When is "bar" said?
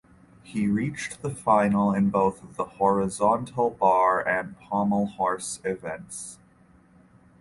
3.69-4.27